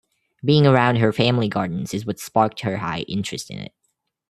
[0.43, 3.71] Being around her family gardens is what sparked her high interest in it.